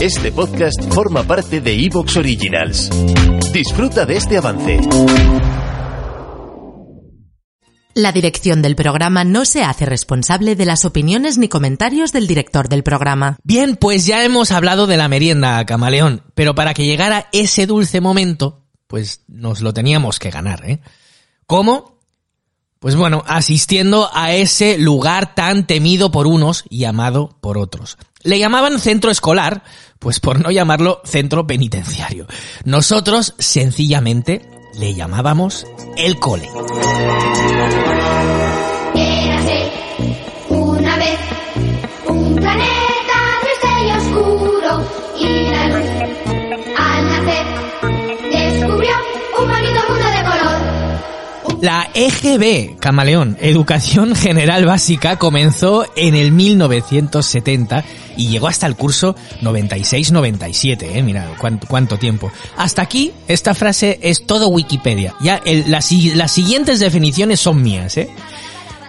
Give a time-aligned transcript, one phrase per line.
[0.00, 2.90] Este podcast forma parte de Evox Originals.
[3.52, 4.80] Disfruta de este avance.
[7.94, 12.68] La dirección del programa no se hace responsable de las opiniones ni comentarios del director
[12.68, 13.38] del programa.
[13.44, 18.00] Bien, pues ya hemos hablado de la merienda, camaleón, pero para que llegara ese dulce
[18.00, 20.80] momento, pues nos lo teníamos que ganar, ¿eh?
[21.46, 22.00] ¿Cómo?
[22.84, 27.96] Pues bueno, asistiendo a ese lugar tan temido por unos y amado por otros.
[28.22, 29.62] Le llamaban centro escolar,
[29.98, 32.26] pues por no llamarlo centro penitenciario.
[32.64, 34.46] Nosotros, sencillamente,
[34.78, 36.46] le llamábamos el cole.
[40.50, 41.18] Una vez
[51.64, 57.82] La EGB, Camaleón, Educación General Básica, comenzó en el 1970
[58.18, 62.30] y llegó hasta el curso 96-97, eh, mira cuánto, cuánto tiempo.
[62.58, 65.14] Hasta aquí, esta frase es todo Wikipedia.
[65.22, 68.10] Ya las, las siguientes definiciones son mías, eh.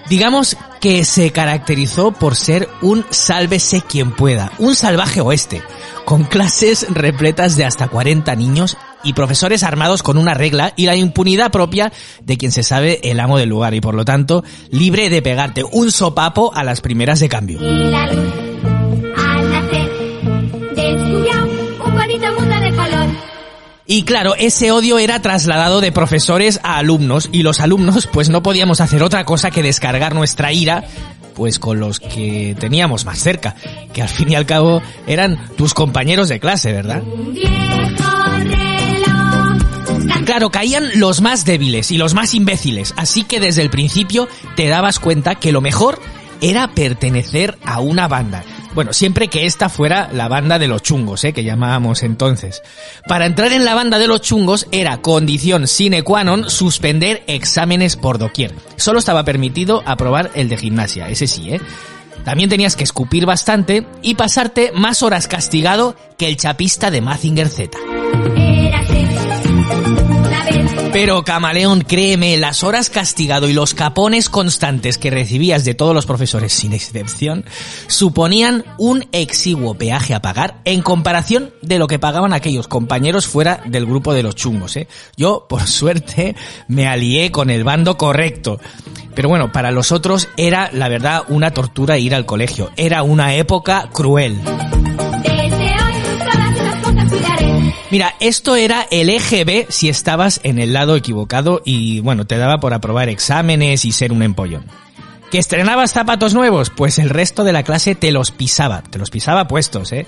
[0.09, 5.63] Digamos que se caracterizó por ser un sálvese quien pueda, un salvaje oeste,
[6.05, 10.95] con clases repletas de hasta 40 niños y profesores armados con una regla y la
[10.95, 15.09] impunidad propia de quien se sabe el amo del lugar y por lo tanto libre
[15.09, 17.59] de pegarte un sopapo a las primeras de cambio.
[23.87, 28.41] Y claro, ese odio era trasladado de profesores a alumnos y los alumnos pues no
[28.41, 30.85] podíamos hacer otra cosa que descargar nuestra ira
[31.35, 33.55] pues con los que teníamos más cerca,
[33.93, 37.03] que al fin y al cabo eran tus compañeros de clase, ¿verdad?
[40.25, 44.67] Claro, caían los más débiles y los más imbéciles, así que desde el principio te
[44.67, 45.99] dabas cuenta que lo mejor
[46.41, 48.43] era pertenecer a una banda.
[48.75, 51.31] Bueno, siempre que esta fuera la banda de los chungos, ¿eh?
[51.31, 52.61] que llamábamos entonces.
[53.07, 57.95] Para entrar en la banda de los chungos era condición sine qua non suspender exámenes
[57.95, 58.51] por doquier.
[58.75, 61.61] Solo estaba permitido aprobar el de gimnasia, ese sí, ¿eh?
[62.25, 67.47] También tenías que escupir bastante y pasarte más horas castigado que el chapista de Mazinger
[67.47, 67.77] Z.
[70.95, 76.05] Pero camaleón, créeme, las horas castigado y los capones constantes que recibías de todos los
[76.05, 77.43] profesores sin excepción
[77.87, 83.61] suponían un exiguo peaje a pagar en comparación de lo que pagaban aquellos compañeros fuera
[83.65, 84.87] del grupo de los chungos, ¿eh?
[85.17, 86.37] Yo, por suerte,
[86.69, 88.61] me alié con el bando correcto.
[89.13, 92.71] Pero bueno, para los otros era, la verdad, una tortura ir al colegio.
[92.77, 94.39] Era una época cruel.
[97.95, 102.57] Mira, esto era el EGB si estabas en el lado equivocado y bueno, te daba
[102.57, 104.65] por aprobar exámenes y ser un empollón.
[105.31, 106.71] ¿Que estrenabas zapatos nuevos?
[106.71, 110.05] Pues el resto de la clase te los pisaba, te los pisaba puestos, ¿eh?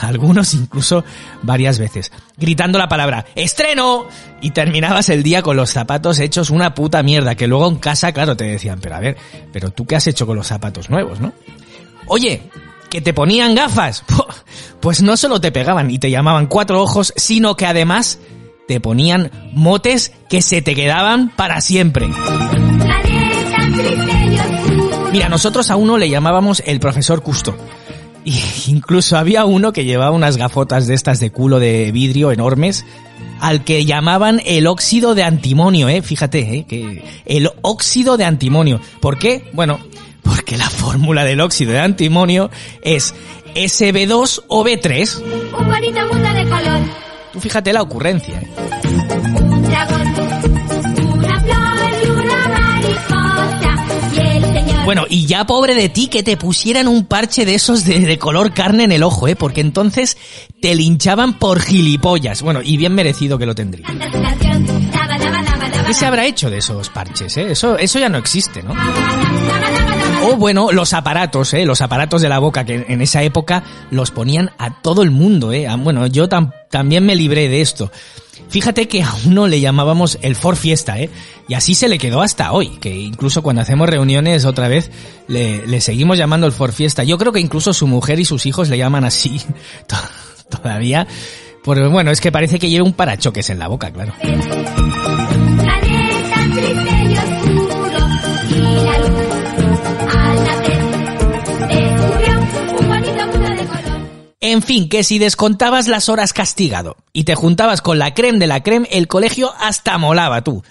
[0.00, 1.04] Algunos incluso
[1.42, 4.06] varias veces, gritando la palabra ¡Estreno!
[4.40, 8.12] Y terminabas el día con los zapatos hechos una puta mierda, que luego en casa,
[8.12, 9.18] claro, te decían, pero a ver,
[9.52, 11.34] pero tú qué has hecho con los zapatos nuevos, ¿no?
[12.06, 12.40] Oye,
[12.90, 14.04] que te ponían gafas.
[14.80, 18.20] Pues no solo te pegaban y te llamaban cuatro ojos, sino que además
[18.68, 22.08] te ponían motes que se te quedaban para siempre.
[25.10, 27.56] Mira, nosotros a uno le llamábamos el profesor Custo.
[28.24, 32.84] Y incluso había uno que llevaba unas gafotas de estas de culo de vidrio enormes,
[33.40, 38.80] al que llamaban el óxido de antimonio, eh, fíjate, eh, que el óxido de antimonio.
[39.00, 39.48] ¿Por qué?
[39.54, 39.80] Bueno,
[40.22, 42.50] porque la fórmula del óxido de antimonio
[42.82, 43.14] es
[43.54, 45.22] SB2 o B3.
[45.58, 46.80] Un bonito mundo de color.
[47.32, 48.40] Tú fíjate la ocurrencia.
[48.40, 48.48] eh.
[49.40, 50.02] Un dragón,
[51.12, 53.84] una flor y una mariposa.
[54.14, 57.54] Y el señor Bueno, y ya pobre de ti que te pusieran un parche de
[57.54, 59.36] esos de, de color carne en el ojo, ¿eh?
[59.36, 60.16] Porque entonces
[60.62, 62.42] te linchaban por gilipollas.
[62.42, 63.86] Bueno, y bien merecido que lo tendría.
[65.86, 67.52] ¿Qué se habrá hecho de esos parches, eh?
[67.52, 68.74] Eso, eso ya no existe, ¿no?
[70.24, 71.64] O bueno, los aparatos, ¿eh?
[71.64, 75.52] los aparatos de la boca, que en esa época los ponían a todo el mundo.
[75.52, 75.66] ¿eh?
[75.68, 77.90] Ah, Bueno, yo tam- también me libré de esto.
[78.48, 81.10] Fíjate que a uno le llamábamos el Ford Fiesta, ¿eh?
[81.48, 84.90] Y así se le quedó hasta hoy, que incluso cuando hacemos reuniones otra vez
[85.28, 87.04] le, seguimos llamando el Ford Fiesta.
[87.04, 89.40] Yo creo que incluso su mujer y sus hijos le llaman así
[89.86, 91.06] to- todavía.
[91.64, 94.14] Por, bueno, es que parece que lleva un parachoques en la boca, claro.
[104.58, 108.48] En fin, que si descontabas las horas castigado y te juntabas con la creme de
[108.48, 110.64] la creme, el colegio hasta molaba tú.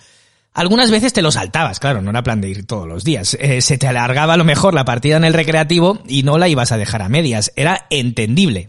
[0.53, 3.37] Algunas veces te lo saltabas, claro, no era plan de ir todos los días.
[3.39, 6.49] Eh, se te alargaba a lo mejor la partida en el recreativo y no la
[6.49, 7.53] ibas a dejar a medias.
[7.55, 8.67] Era entendible.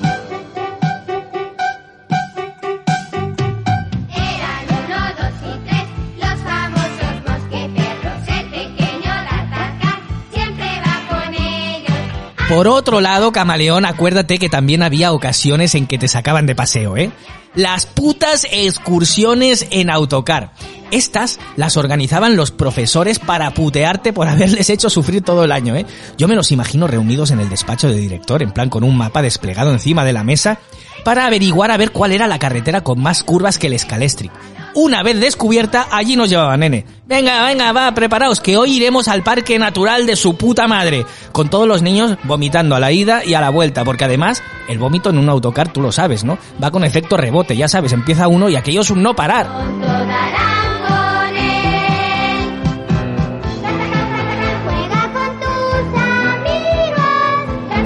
[12.48, 16.96] Por otro lado, camaleón, acuérdate que también había ocasiones en que te sacaban de paseo,
[16.96, 17.10] ¿eh?
[17.54, 20.54] Las putas excursiones en autocar.
[20.90, 25.84] Estas las organizaban los profesores para putearte por haberles hecho sufrir todo el año, ¿eh?
[26.16, 29.20] Yo me los imagino reunidos en el despacho de director, en plan con un mapa
[29.20, 30.58] desplegado encima de la mesa,
[31.04, 34.32] para averiguar a ver cuál era la carretera con más curvas que el Scalestric.
[34.80, 36.84] Una vez descubierta, allí nos llevaban, nene.
[37.04, 41.04] Venga, venga, va, preparaos, que hoy iremos al parque natural de su puta madre.
[41.32, 44.78] Con todos los niños vomitando a la ida y a la vuelta, porque además, el
[44.78, 46.38] vómito en un autocar, tú lo sabes, ¿no?
[46.62, 49.48] Va con efecto rebote, ya sabes, empieza uno y aquello es un no parar.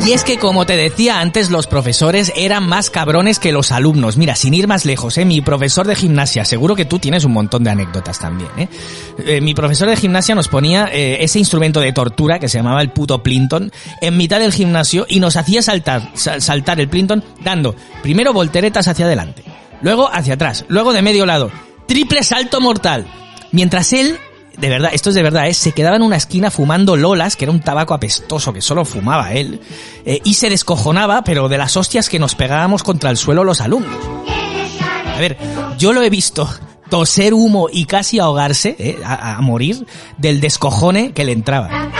[0.04, 4.16] Y es que, como te decía antes, los profesores eran más cabrones que los alumnos.
[4.16, 5.25] Mira, sin ir más lejos, ¿eh?
[5.25, 8.50] mi profesor de gimnasia, seguro que tú tienes un montón de anécdotas también.
[8.56, 8.69] ¿eh?
[9.25, 12.82] Eh, mi profesor de gimnasia nos ponía eh, ese instrumento de tortura que se llamaba
[12.82, 13.70] el puto Plinton
[14.00, 18.88] en mitad del gimnasio y nos hacía saltar, sal- saltar el Plinton dando primero volteretas
[18.88, 19.44] hacia adelante,
[19.82, 21.52] luego hacia atrás, luego de medio lado,
[21.87, 23.06] triple salto mortal.
[23.52, 24.19] Mientras él
[24.58, 25.54] de verdad, esto es de verdad, ¿eh?
[25.54, 29.32] se quedaba en una esquina fumando lolas, que era un tabaco apestoso que solo fumaba
[29.32, 29.60] él,
[30.04, 33.60] eh, y se descojonaba, pero de las hostias que nos pegábamos contra el suelo los
[33.60, 33.96] alumnos.
[35.14, 35.37] A ver,
[35.78, 36.49] yo lo he visto
[36.88, 38.99] toser humo y casi ahogarse, ¿eh?
[39.04, 39.87] a, a morir,
[40.19, 41.90] del descojone que le entraba.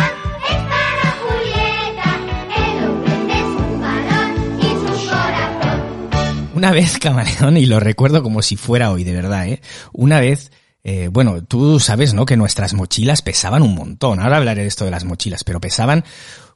[6.55, 9.61] Una vez, camaleón, y lo recuerdo como si fuera hoy, de verdad, ¿eh?
[9.93, 10.53] Una vez,
[10.85, 12.27] eh, bueno, tú sabes, ¿no?
[12.27, 14.19] Que nuestras mochilas pesaban un montón.
[14.19, 16.05] Ahora hablaré de esto de las mochilas, pero pesaban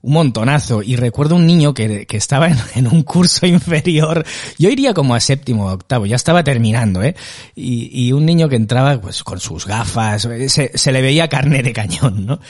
[0.02, 0.82] un montonazo.
[0.82, 4.24] Y recuerdo un niño que, estaba en, un curso inferior.
[4.58, 7.14] Yo iría como a séptimo o octavo, ya estaba terminando, ¿eh?
[7.54, 11.72] Y, un niño que entraba, pues, con sus gafas, eh, se, le veía carne de
[11.72, 12.40] cañón, ¿no?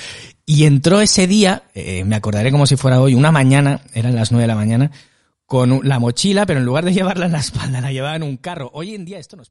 [0.46, 4.30] Y entró ese día, eh, me acordaré como si fuera hoy, una mañana, eran las
[4.30, 4.92] nueve de la mañana,
[5.44, 8.36] con la mochila, pero en lugar de llevarla en la espalda, la llevaba en un
[8.36, 8.70] carro.
[8.72, 9.50] Hoy en día esto no es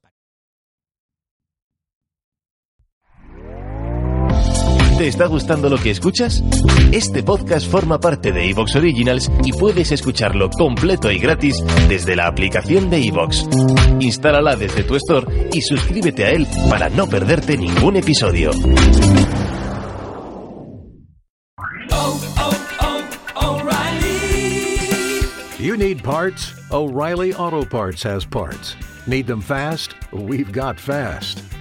[5.05, 6.43] ¿Te está gustando lo que escuchas?
[6.91, 12.25] Este podcast forma parte de Evox Originals y puedes escucharlo completo y gratis desde la
[12.25, 13.45] aplicación de Evox.
[13.99, 18.49] Instálala desde tu store y suscríbete a él para no perderte ningún episodio.
[25.59, 26.51] You need parts?
[26.71, 28.75] O'Reilly Auto Parts has parts.
[29.05, 29.93] Need them fast?
[30.11, 31.43] We've got fast.